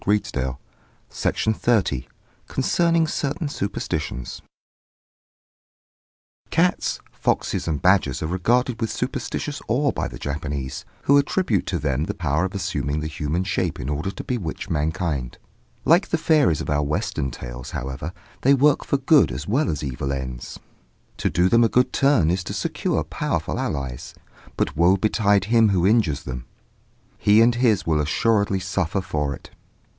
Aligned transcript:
CONCERNING 0.03 0.57
CERTAIN 1.11 1.51
SUPERSTITIONS 1.53 2.07
CONCERNING 2.47 3.05
CERTAIN 3.07 3.47
SUPERSTITIONS 3.49 4.41
Cats, 6.49 6.99
foxes, 7.11 7.67
and 7.67 7.83
badgers 7.83 8.23
are 8.23 8.27
regarded 8.27 8.81
with 8.81 8.89
superstitious 8.91 9.61
awe 9.67 9.91
by 9.91 10.07
the 10.07 10.17
Japanese, 10.17 10.85
who 11.03 11.19
attribute 11.19 11.67
to 11.67 11.77
them 11.77 12.05
the 12.05 12.15
power 12.15 12.45
of 12.45 12.55
assuming 12.55 13.01
the 13.01 13.05
human 13.07 13.43
shape 13.43 13.79
in 13.79 13.89
order 13.89 14.09
to 14.09 14.23
bewitch 14.23 14.71
mankind. 14.71 15.37
Like 15.85 16.07
the 16.07 16.17
fairies 16.17 16.61
of 16.61 16.69
our 16.71 16.81
Western 16.81 17.29
tales, 17.29 17.69
however, 17.69 18.11
they 18.41 18.55
work 18.55 18.83
for 18.83 18.97
good 18.97 19.31
as 19.31 19.47
well 19.47 19.69
as 19.69 19.81
for 19.81 19.85
evil 19.85 20.11
ends. 20.11 20.57
To 21.17 21.29
do 21.29 21.47
them 21.47 21.63
a 21.63 21.69
good 21.69 21.93
turn 21.93 22.31
is 22.31 22.43
to 22.45 22.53
secure 22.55 23.03
powerful 23.03 23.59
allies; 23.59 24.15
but 24.57 24.75
woe 24.75 24.97
betide 24.97 25.45
him 25.45 25.69
who 25.69 25.85
injures 25.85 26.23
them! 26.23 26.45
he 27.19 27.39
and 27.39 27.53
his 27.53 27.85
will 27.85 27.99
assuredly 28.01 28.59
suffer 28.59 28.99
for 29.01 29.35
it. 29.35 29.51